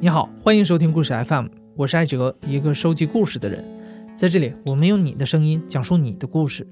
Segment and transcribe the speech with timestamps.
[0.00, 3.64] 你好，欢迎收听故事 FM，我是艾哲，一个收集故事的人。
[4.14, 6.64] 在这里，我们用你的声音讲述你的故事。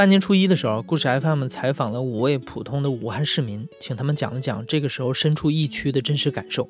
[0.00, 6.66] 大年初一的时候，故事 FM 采访了五位普通的武汉市民，请他们讲了讲这个时候身处疫区的真实感受。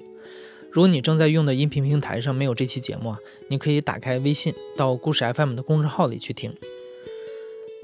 [0.72, 6.52] 如果你正在用的音频平台上没有这期节目啊，你可以打开微信到故事 FM 的公众号里去听。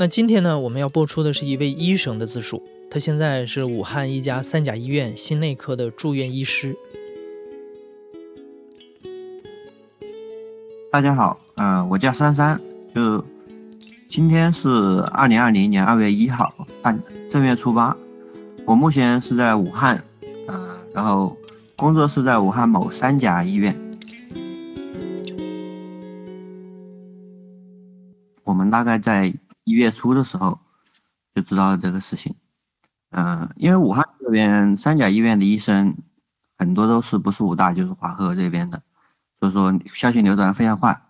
[0.01, 2.61] 那今天呢，我们要播出的是一位医生的自述，
[2.91, 6.75] 他现在是武汉一家三甲医院心内科的住院医师。
[10.91, 12.61] 大家好，嗯，我叫珊珊，
[12.93, 13.25] 就。
[14.09, 14.69] 今天是
[15.13, 16.97] 二零二零年二月一号，大
[17.31, 17.97] 正月初八。
[18.65, 19.97] 我目前是在武汉，
[20.47, 21.37] 啊，然后
[21.77, 23.77] 工作是在武汉某三甲医院。
[28.45, 30.61] 我们大概在一月初的时候
[31.35, 32.37] 就知道了这个事情，
[33.11, 35.97] 嗯，因为武汉这边三甲医院的医生
[36.57, 38.83] 很多都是不是武大就是华赫这边的，
[39.41, 41.03] 所以说消息流转非常快。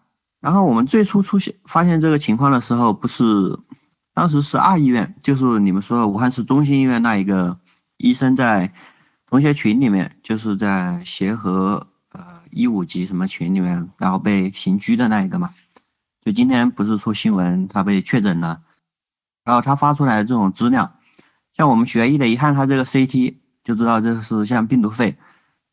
[0.46, 3.58] 然后我们最初出现发现这个情况的时候，不是
[4.14, 7.58] 当时是二医院，就是你们说武汉市中心医院那一个
[7.96, 8.72] 医生在
[9.28, 15.50] 同学群里面，就是在协和呃一五级什么群里面，然后被刑拘的那一个嘛。
[16.24, 18.60] 就今天不是出新闻他被确诊了，
[19.42, 20.92] 然后他发出来这种资料，
[21.56, 25.16] 像我们学医的一看他这个 CT 就知道这是像病毒肺。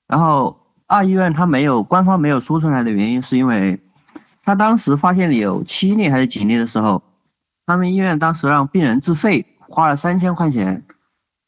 [0.08, 3.83] 然后二医院他没有官方没有说出来的原因是因为。
[4.46, 7.02] 他当时发现有七例还是几例的时候，
[7.66, 10.86] 他们医院当时让病人自费花了三千块钱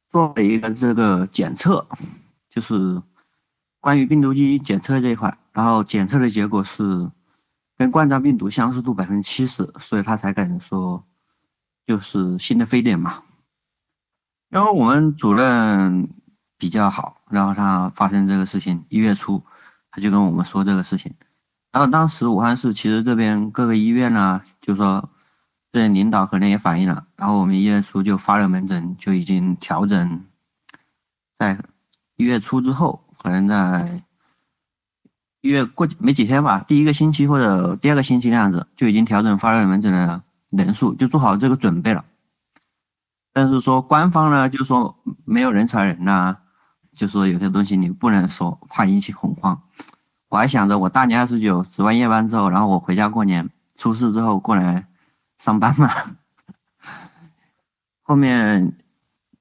[0.09, 1.85] 做了一个这个检测，
[2.49, 3.02] 就是
[3.81, 7.11] 关于病毒基因检测这一块，然后检测的结果是
[7.77, 11.03] 跟冠状病毒相似度百分之七十，所以他才敢说
[11.86, 13.23] 就是新的非典嘛。
[14.49, 16.09] 然后我们主任
[16.58, 19.43] 比较好，然后他发生这个事情一月初，
[19.91, 21.14] 他就跟我们说这个事情。
[21.75, 25.09] 然后当时武汉市其实这边各个医院呢，就说
[25.73, 30.23] 这些领导可能也反映了，然后我们一月初就发热门诊就已经调整，
[31.37, 31.59] 在
[32.15, 34.02] 一月初之后，可能在
[35.41, 42.05] 一月过没几天吧，第一个星期或者第二个星期那样子，就已经调整发热门诊的人数，就做好这个准备了。
[43.33, 46.37] 但是说官方呢，就说没有人传人呐，
[46.93, 49.61] 就说有些东西你不能说，怕引起恐慌。
[50.35, 54.85] 我还想着，我大年二十九值完夜班之后，然后我回家过年，出事之后过来
[55.37, 55.89] 上班嘛。
[58.01, 58.77] 后面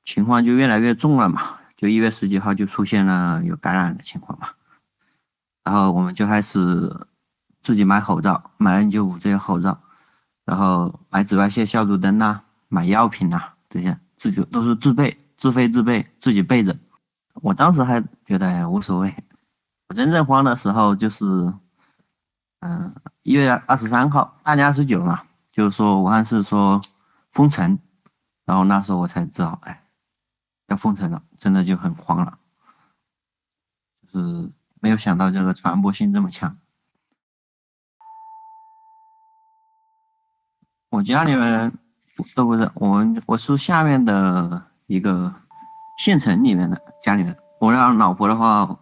[0.04, 4.50] 情况就越来越重了嘛，就一月十几号就出现了有感染的情况嘛。
[5.64, 7.08] 然后我们就开始
[7.60, 9.80] 自己买口罩，买 N 九五这些口罩，
[10.44, 16.76] 然后买紫外线消毒灯呐，买药品呐，这些自己都是自备，自费自备，自己备着。
[17.42, 19.12] 我当时还觉得无所谓。
[19.94, 21.24] 我真正慌的时候就是，
[22.58, 25.22] 嗯，一月二十三号，大年二十九嘛，
[25.52, 26.82] 就是说武汉市说
[27.30, 27.78] 封城，
[28.44, 29.84] 然后那时候我才知道，哎，
[30.66, 32.38] 要封城了，真的就很慌了，
[34.12, 34.50] 就是
[34.80, 36.58] 没有想到这个传播性这么强。
[40.90, 41.70] 我家里面
[42.34, 45.32] 都不是，我们我是下面的一个
[45.96, 48.80] 县城里面的家里面，我让老婆的话。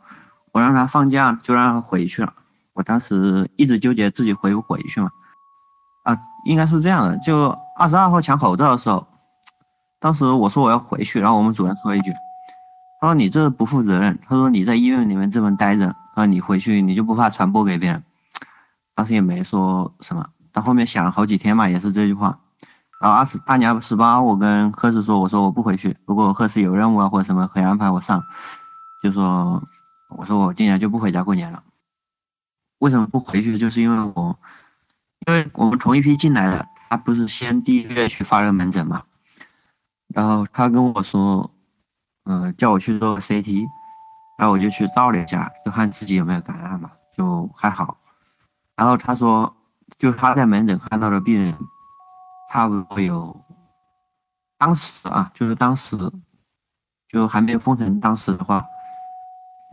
[0.53, 2.35] 我让他放假，就让他回去了。
[2.75, 5.11] 我当时一直纠结自己回不回去嘛。
[6.05, 9.07] 啊，应该是这样的，就二十二号抢口罩的时候，
[10.01, 12.13] 当时我说我要回去，然后我们主任说一句，
[13.01, 18.03] 他说你这不负责任，他说你在医院里面这么待着，他说你回去你就不怕传播给别人？
[18.95, 22.41] 当时也没说什么，到后面想了好几天嘛，也是这句话。
[23.01, 28.25] 然后二十大年二十八，我跟贺氏说，我说我不回去，如果贺氏有任务啊或者什么可以安排我上，
[29.03, 29.63] 就说。
[30.17, 31.63] 我说我今年就不回家过年了，
[32.79, 33.59] 为什么不回去？
[33.59, 34.39] 就是因为我，
[35.27, 39.05] 因为我们同一批进来的，他不是先第一个月去发热门诊嘛，
[40.09, 41.51] 然后他跟我说，
[42.25, 43.67] 嗯，叫我去做个 CT，
[44.39, 47.99] 然后我就去照了一下，就看自己有没有感染嘛，就还好。
[48.77, 49.57] 然后他说，
[49.99, 51.57] 就他在门诊看到的病人，
[52.51, 53.45] 差不多有，
[54.59, 55.97] 当时啊，就是当时，
[57.09, 58.65] 就还没有封城，当时的话。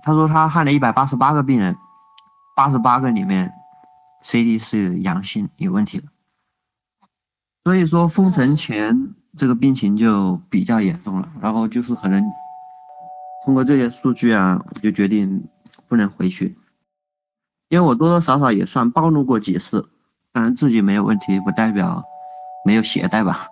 [0.04, 1.76] 他说他看了一百八十八个病人，
[2.56, 3.52] 八十八个里面
[4.22, 6.08] ，C D 是阳性有问题的。
[7.64, 11.30] 所以说封城前这个病情就比较严重了。
[11.42, 12.24] 然后就是可能
[13.46, 15.48] 通过这些数据啊，我就决定
[15.88, 16.58] 不能回去，
[17.68, 19.90] 因为我多多少少也算暴露过几次，
[20.32, 22.04] 当然自己没有问题，不代表
[22.66, 23.48] 没有携带吧。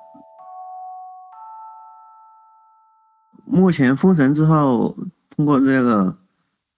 [3.46, 4.96] 目前封城之后，
[5.30, 6.18] 通过这个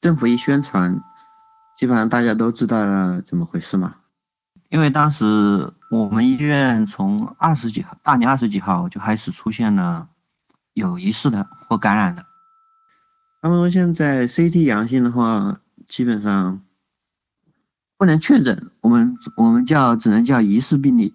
[0.01, 1.01] 政府一宣传，
[1.77, 3.95] 基本上大家都知道了怎么回事嘛。
[4.69, 10.07] 因为当时我们医院从二十几号，大年二十几号就开始出现了
[10.73, 12.25] 有疑似的或感染的。
[13.41, 16.61] 他们说现在 CT 阳性的话，基本上
[17.97, 21.13] 不能确诊，我们我们叫只能叫疑似病例。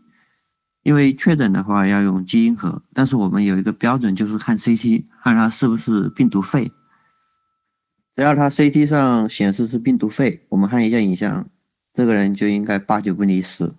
[0.83, 6.73] 因为确诊的话要用基因核，但是我们有一个标准，就是看 CT，看它是不是病毒肺。
[8.16, 11.49] 只要他 CT 上显示是病毒肺，我们看一下影像，
[11.93, 13.72] 这个人就应该八九不离十。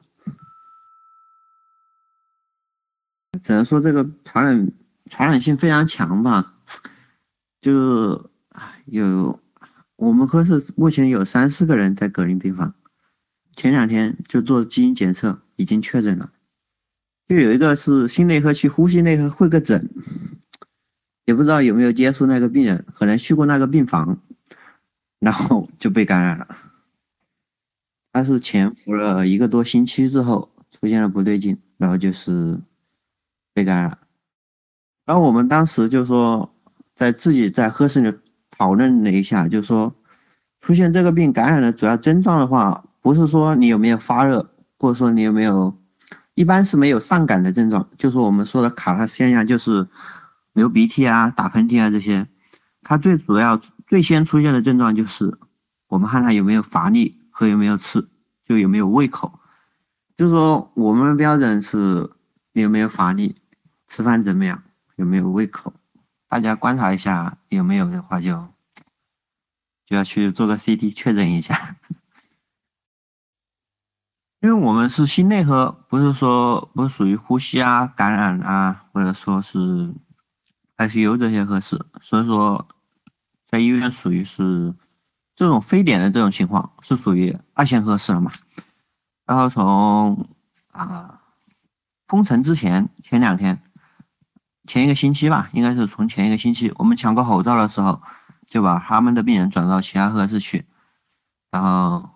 [3.41, 4.71] 只能说这个传染
[5.09, 6.55] 传染性非常强吧，
[7.61, 8.29] 就
[8.85, 9.39] 有
[9.95, 12.75] 我们科室目前有三四个人在隔离病房，
[13.55, 16.31] 前两天就做基因检测，已经确诊了。
[17.27, 19.89] 就有一个是心内科去呼吸内科会个诊，
[21.25, 24.21] 也不知道有没有接触那个病人，可能去过那个病房，
[25.25, 26.47] 然后就被感染了。
[28.13, 32.59] 他是潜伏了一个多星期之后出现了不对劲，然后就是
[33.51, 33.97] 被感染。
[35.03, 36.53] 然后我们当时就说，
[36.95, 38.15] 在自己在科室里
[38.51, 39.95] 讨论了一下，就说
[40.61, 45.75] 出现这个病感染的主要症状的话，不是说你有没有发热，或者说你有没有。
[46.35, 49.87] 一般是没有上感的症状，就是我们说的卡拉现象，就是
[50.53, 52.27] 流鼻涕啊、打喷嚏啊这些。
[52.81, 53.59] 它最主要、
[53.95, 55.39] 最先出现的症状就是，
[55.87, 58.09] 我们看他有没有乏力和有没有吃，
[58.43, 59.39] 就有没有胃口。
[60.17, 62.11] 就是说，我们的标准是
[62.51, 63.37] 你有没有乏力，
[63.87, 64.63] 吃饭怎么样，
[64.97, 65.71] 有没有胃口。
[66.27, 68.49] 大家观察一下，有没有的话就
[69.85, 71.77] 就要去做个 CT 确认一下。
[74.41, 79.93] 因为我们是心内科，不是说不是属于呼吸啊、感染啊，或者说是
[80.75, 82.67] ICU 这些科室，所以说
[83.55, 84.75] 在医院属于是
[85.37, 88.31] 这种非典的这种情况，是属于二线科室了嘛。
[89.25, 90.27] 然后从
[90.71, 91.21] 啊
[92.07, 93.61] 封城之前前两天，
[94.67, 98.01] 前一个星期吧，应该是从前一个星期，我们抢过口罩的时候，
[98.45, 100.65] 就把他们的病人转到其他科室去，
[101.49, 102.09] 然后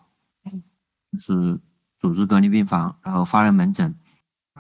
[1.18, 1.62] 是。
[2.02, 3.94] 组织隔离病房，然后发了门诊。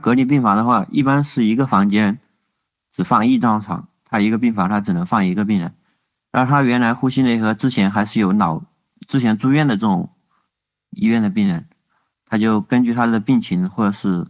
[0.01, 2.19] 隔离病房的话，一般是一个房间
[2.91, 5.73] 只放一张床，他一个病房他只能放一个病人。
[6.31, 8.63] 然后他原来呼吸内科之前还是有脑，
[9.07, 10.11] 之前住院的这种
[10.91, 11.67] 医院的病人，
[12.25, 14.27] 他就根据他的病情或者是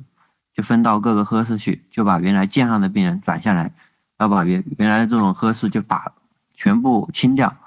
[0.53, 3.73] 就分到各个科室去，就把原来健康的病人转下来，
[4.17, 6.13] 要把原原来的这种科室就打
[6.53, 7.57] 全部清掉，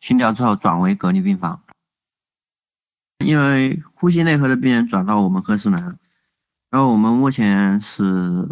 [0.00, 1.60] 清掉之后转为隔离病房。
[3.24, 5.94] 因为呼吸内科的病人转到我们科室来了，
[6.70, 8.48] 然后我们目前是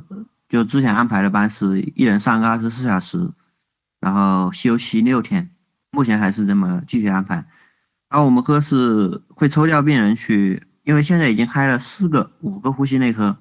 [0.48, 3.32] 就之前安排的班是一人上个二十四小时，
[4.00, 5.50] 然后休息六天，
[5.90, 7.46] 目前还是这么继续安排。
[8.08, 13.36] 然后我们科室会抽调病人去，因为现在已经开了四个、五个呼吸内科，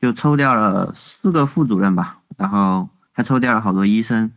[0.00, 4.30] 就抽调了四个副主任吧，然后还抽调了好多医生，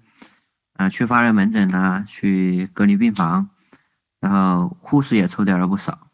[0.74, 3.50] 啊，去发热门诊啊，去隔离病房，
[4.20, 6.08] 然后护士也抽调了不少。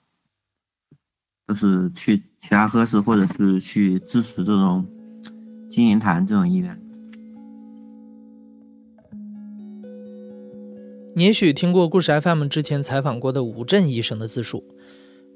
[1.45, 4.87] 都是去其他科室，或者是去支持这种
[5.69, 6.82] 金银潭这种医院。
[11.15, 14.63] 你也许听过故事 FM 之前采访过的吴振医生的自述。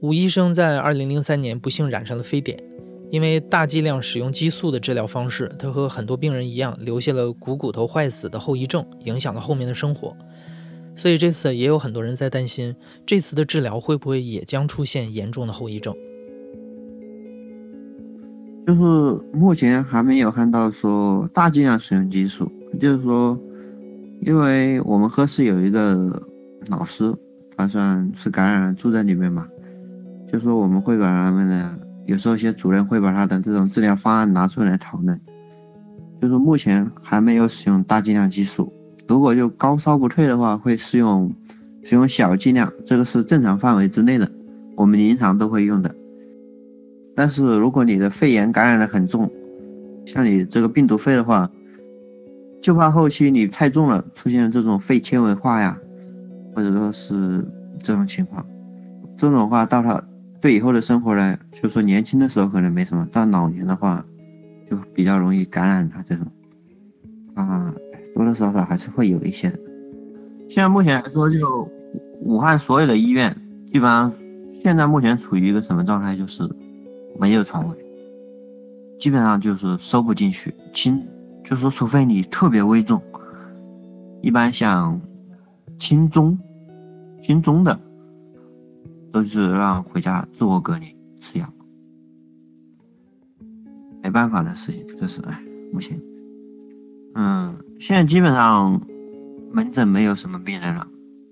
[0.01, 2.57] 吴医生在2003年不幸染上了非典，
[3.11, 10.17] 因为大剂量使用激素的治疗方式，他和很多病人一样，留下了股骨头坏死的后遗症，影响了后面的生活。
[10.95, 15.95] 所以这次也有很多人在担心，这次的治疗会不会也将出现严重的后遗症？
[18.65, 18.81] 就是
[19.31, 23.39] 目前还没有看到说大剂量使用激素，就是说，
[24.21, 26.21] 因为我们科室有一个
[26.67, 27.13] 老师，
[27.55, 29.47] 他算是感染了住在里面嘛，
[30.31, 35.19] 就说我们会把他们的，有时候一些主任会把他的这种治疗方案拿出来讨论，
[36.21, 38.73] 就是目前还没有使用大剂量激素。
[39.07, 41.33] 如果就高烧不退的话，会使用
[41.83, 44.29] 使用小剂量，这个是正常范围之内的，
[44.75, 45.95] 我们临床都会用的。
[47.15, 49.31] 但是如果你的肺炎感染的很重，
[50.05, 51.49] 像你这个病毒肺的话，
[52.61, 55.77] 就怕后期你太重了，出现这种肺纤维化呀，
[56.55, 57.45] 或者说是
[57.79, 58.45] 这种情况，
[59.17, 60.03] 这种话到他
[60.41, 64.05] 对以后的生活呢，就说年轻的时候可能没什么，到老年的话
[64.69, 66.25] 就比较容易感染他这种。
[67.35, 67.73] 啊，
[68.15, 69.59] 多多少少还是会有一些的。
[70.49, 71.69] 现在目前来说，就
[72.21, 73.35] 武汉所有的医院，
[73.71, 74.11] 基本上
[74.63, 76.15] 现在目前处于一个什么状态？
[76.15, 76.49] 就是
[77.19, 77.75] 没有床位，
[78.99, 80.51] 基本上就是收不进去。
[80.73, 81.05] 轻，
[81.47, 83.01] 就说除非你特别危重，
[84.21, 84.99] 一般像
[85.79, 86.37] 轻中、
[87.23, 87.79] 轻中的，
[89.13, 91.47] 都是让回家自我隔离吃药。
[94.03, 95.97] 没办法的事情，这是哎，目前，
[97.15, 98.81] 嗯，现在基本上
[99.53, 100.85] 门诊没有什么病人了。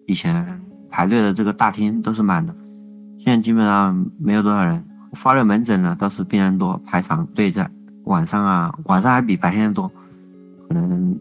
[0.08, 2.56] 以前排队的这个大厅都是满的，
[3.18, 4.82] 现在基本上没有多少人。
[5.12, 7.70] 发热门诊呢倒是病人多，排长队在。
[8.06, 9.92] 晚上啊，晚上还比白天多，
[10.68, 11.20] 可能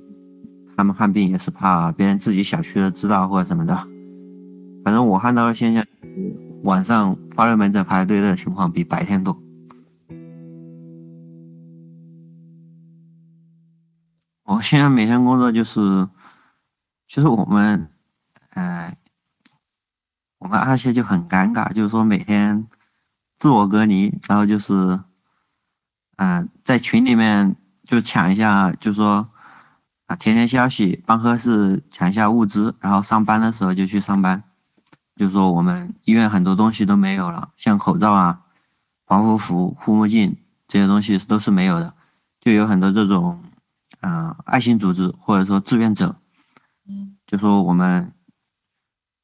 [0.76, 3.74] 他们看病也是怕别人自己小区的知道或者什么的。
[4.84, 5.84] 反正我看到的现象，
[6.62, 9.40] 晚上发热门诊排队的情况比白天多。
[14.44, 16.06] 我现在每天工作就是，
[17.08, 17.88] 其实我们，
[18.50, 18.94] 呃，
[20.38, 22.66] 我们二线就很尴尬，就是说每天
[23.38, 25.00] 自我隔离，然后就是，
[26.16, 29.30] 嗯，在群里面就抢一下，就说
[30.06, 34.44] 啊，填填消息，帮科室抢一下物资，然后上班的时候就去上班，
[35.16, 38.42] 就说我们医院很多东西都没有了，像口罩啊、
[39.06, 40.36] 防护服、护目镜
[40.68, 41.94] 这些东西都是没有的，
[42.40, 43.42] 就有很多这种。
[44.06, 46.16] 嗯，爱心组织或者说志愿者，
[47.26, 48.12] 就说我们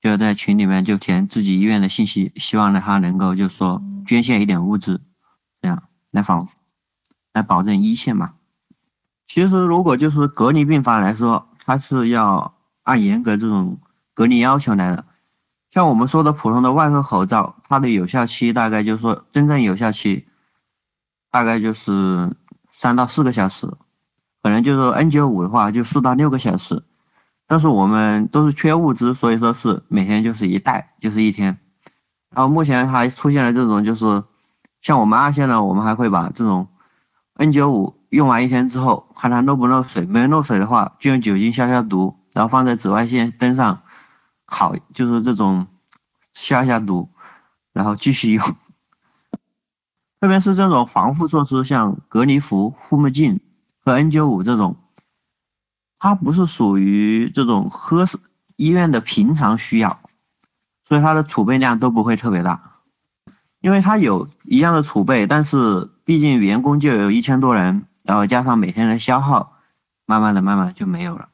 [0.00, 5.02] 就在群里面就填自己医院的信息，希望呢他能够就说捐献一点物资，
[5.60, 6.48] 这样来防
[7.34, 8.36] 来保证一线嘛。
[9.32, 13.78] 其实如果就是隔离病房来说，它是要按严格这种
[14.12, 15.04] 隔离要求来的。
[15.70, 20.26] 像我们说的普通的外科口罩，它的有效期大概就是说真正有效期
[21.30, 22.34] 大概就是
[22.72, 23.72] 三到四个小时。
[24.42, 26.82] 可能就是 N95 的话，就四到六个小时，
[27.46, 31.56] 但是我们都是缺物资，所以说是每天就是一袋，就是一天。
[32.34, 34.24] 然后目前还出现了这种，就是
[34.82, 36.66] 像我们二线呢，我们还会把这种
[37.36, 43.82] N95 用完一天之后，看它漏不漏水，没漏水的话，就用酒精消消毒，然后放在紫外线灯上
[44.44, 45.66] 烤，就是这种
[46.32, 47.08] 消一下毒，
[47.72, 48.44] 然后继续用。
[50.20, 53.40] 特别是这种防护措施，像隔离服、护目镜。
[53.82, 54.76] 和 N95 这种，
[55.98, 58.18] 它不是属于这种科室
[58.56, 60.00] 医院的平常需要，
[60.86, 62.74] 所以它的储备量都不会特别大，
[63.58, 69.56] 因为它有一样的储备，但是毕竟员工就有一千多人，然后加上每天的消耗，
[70.04, 71.28] 慢慢的、慢慢就没有了。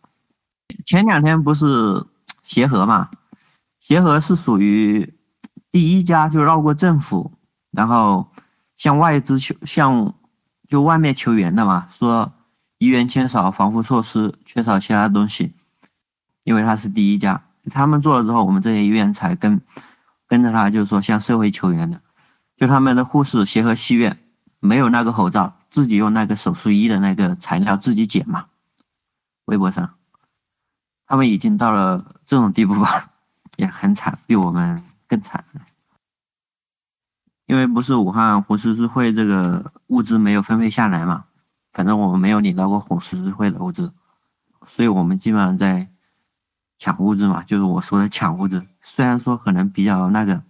[0.84, 2.04] 前两天不是
[2.42, 3.08] 协和嘛，
[3.80, 5.14] 协和是属于
[5.72, 7.32] 第一家就绕过政府，
[7.70, 8.30] 然后
[8.76, 10.14] 向外资求向
[10.68, 12.32] 就外面求援的嘛，说。
[12.78, 15.54] 医院缺少防护措施，缺少其他东西，
[16.44, 19.62] 因为他是第一家，他们做了之后，我们这些医院才跟
[20.28, 22.02] 跟着他，就是说向社会求援的。
[22.54, 24.18] 就他们的护士协和西院
[24.60, 28.46] 没有那个口罩，自己用那个手术衣的那个材料自己剪嘛。
[29.44, 29.92] 微博上，
[31.06, 33.10] 他们已经到了这种地步吧，
[33.56, 35.44] 也很惨，比我们更惨。
[37.44, 41.26] 因为不是武汉红十字会这个物资没有分配下来嘛。
[41.74, 43.92] 反正我们没有领到过红十字会的物资，
[44.66, 45.90] 所以我们基本上在
[46.78, 48.66] 抢物资嘛，就是我说的抢物资。
[48.80, 50.42] 虽然说可能比较那个，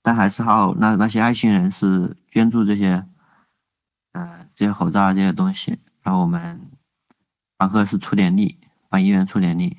[0.00, 3.06] 但还是好那那些爱心人士捐助这些，
[4.14, 6.70] 嗯，这些口罩这些东西，然后我们
[7.56, 9.78] 帮科室出点力，帮医院出点力。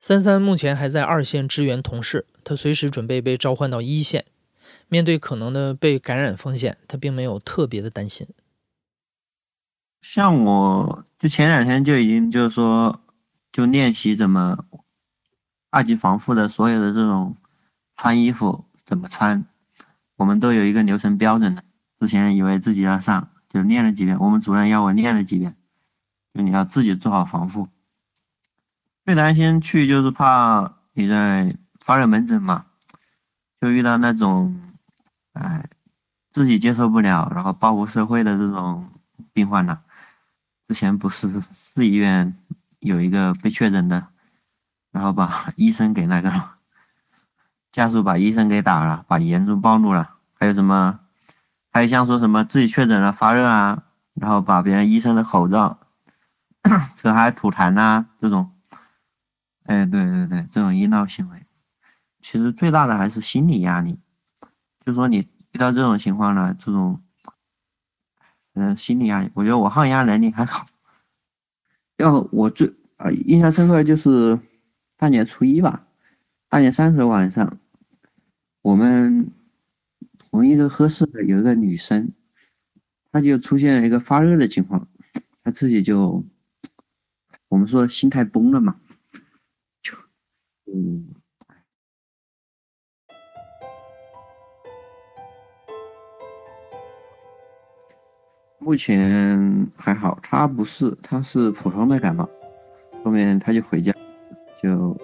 [0.00, 4.24] 三三目前还在二线支援同事，他随时准备被召唤到一线。
[4.88, 8.26] 面对可能的被感染风险，他并没有特别的担心。
[10.02, 13.00] 像我就前两天就已经就是说，
[13.52, 14.64] 就练习怎么
[15.70, 17.36] 二级防护的所有的这种
[17.96, 19.46] 穿衣服怎么穿，
[20.16, 21.62] 我们都有一个流程标准的。
[22.00, 24.18] 之前以为自己要上，就练了几遍。
[24.18, 25.54] 我们主任要我练了几遍，
[26.32, 27.68] 就你要自己做好防护。
[29.04, 32.64] 最担心去就是怕你在发热门诊嘛，
[33.60, 34.58] 就遇到那种
[35.34, 35.68] 哎
[36.30, 38.88] 自己接受不了，然后报复社会的这种
[39.34, 39.82] 病患了。
[40.66, 42.34] 之前不是市医院
[42.78, 44.06] 有一个被确诊的，
[44.90, 46.54] 然后把医生给那个了，
[47.72, 50.14] 家属把医生给打了，把严重暴露了。
[50.32, 51.00] 还有什么？
[51.70, 53.84] 还有像说什么自己确诊了发热啊，
[54.14, 55.78] 然后把别人医生的口罩
[56.96, 58.52] 扯还吐痰呐这种。
[59.64, 61.46] 哎，对对对，这种医闹行为，
[62.20, 63.98] 其实最大的还是心理压力。
[64.84, 67.00] 就说你遇到这种情况呢，这种。
[68.52, 70.66] 嗯，心理压力，我觉得我抗压能力还好，
[71.96, 74.40] 要我最啊印象深刻的就是
[74.96, 75.84] 大年初一吧，
[76.48, 77.58] 大年三十晚上，
[78.60, 79.30] 我们
[80.30, 82.12] 同一个科室的有一个女生，
[83.12, 84.88] 她就出现了一个发热的情况，
[85.42, 86.24] 她自己就
[87.48, 88.80] 我们说心态崩了嘛，
[89.82, 89.94] 就
[90.72, 91.08] 嗯。
[98.62, 102.28] 目前还好，他不是，他是普通的感冒。
[103.02, 103.92] 后面他就回家，
[104.62, 104.96] 就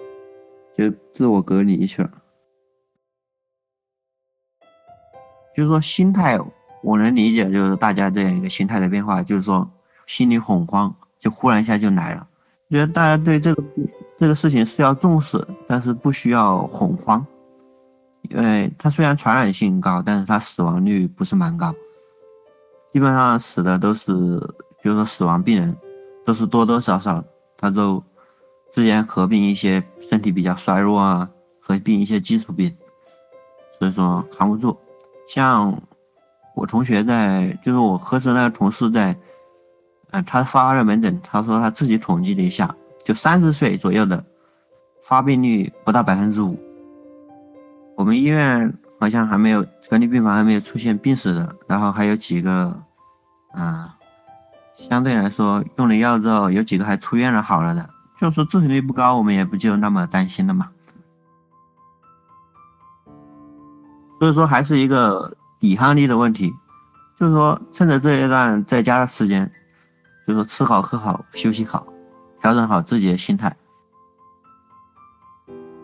[0.77, 2.23] 就自我隔离去了。
[5.57, 6.39] 就是说心态，
[6.83, 9.67] 我能理解，就是大家这样一个心态的变化，就是说
[10.05, 12.27] 心里恐慌，就忽然一下就来了。
[12.69, 13.63] 觉得大家对这个
[14.19, 17.25] 这个事情是要重视，但是不需要恐慌，
[18.29, 21.73] 因为它虽然传染性高，但是它死亡率不是蛮高。
[22.93, 24.13] 基本上死的都是，
[24.83, 25.75] 就是说死亡病人，
[26.23, 27.23] 都是多多少少
[27.57, 28.03] 他都
[28.75, 31.27] 之前合并一些身体比较衰弱啊，
[31.59, 32.75] 合并一些基础病，
[33.79, 34.77] 所以说扛不住。
[35.27, 35.81] 像
[36.55, 39.15] 我同学在，就是我科室那个同事在，
[40.11, 44.23] 嗯，他发了门诊，他说他自己统计了一下，就三十岁左右的
[45.03, 46.57] 发病率不到百分之五。
[47.95, 52.81] 我们医院好像还没有隔离病房还没有出现病死的，然后还有几个。
[53.53, 53.95] 啊，
[54.75, 60.69] 相对来说用了药之后，有几个还出院了好了的，就是说致死率不高，我们也不就那么担心了嘛。
[64.19, 66.53] 所以说还是一个抵抗力的问题，
[67.19, 69.51] 就是说趁着这一段在家的时间，
[70.27, 71.85] 就是说吃好喝好休息好，
[72.41, 73.55] 调整好自己的心态。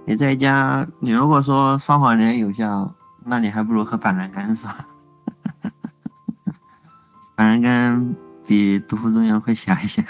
[0.05, 4.85] 你在家，你如果说双黄连有效，那你还不如喝板蓝根是吧？
[7.35, 10.03] 板蓝根比毒副作用会小一些，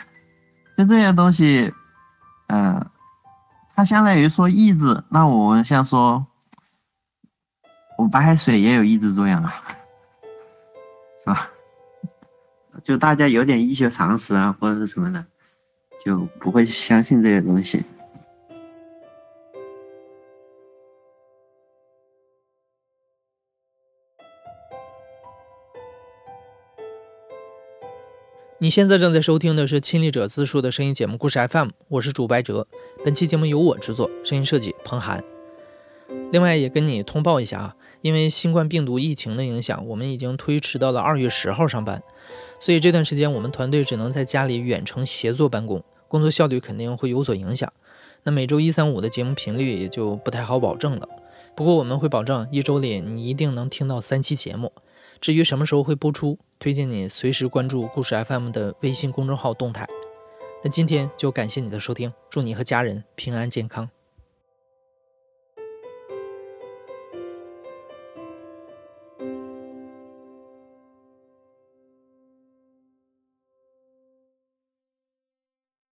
[0.77, 1.71] 就这些东西，
[2.47, 2.87] 呃，
[3.75, 5.03] 它相当于说抑制。
[5.09, 6.25] 那我们像说，
[8.03, 9.63] 我白开水也有抑制作用啊，
[11.19, 11.49] 是吧？
[12.83, 15.25] 就大家有点医学常识啊，或者是什么的，
[16.03, 17.85] 就不会去相信这些东西。
[28.59, 32.67] 你现在正在收听的是亲历者自述的声音节目故事 FM，我是主白哲。
[33.05, 35.23] 本期节目由我制作，声音设计彭涵。
[36.33, 42.01] 另外也跟你通报一下啊，因为新冠病毒疫情的影响，我们已经推迟到了二月十号上班，
[42.59, 47.71] 所以这段时间我们团队只能在家里远程协作办公，工作效率肯定会有所影响。
[48.23, 51.07] 那每周一、三、五的节目频率也就不太好保证了。
[51.55, 54.73] 不过我们会保证一周里你一定能听到三期节目。
[55.21, 59.87] 至于什么时候会播出，推荐你随时关注故事 FM 的微信公众号动态。
[60.63, 63.87] 那今天就感谢你的收听，祝你和家人平安健康。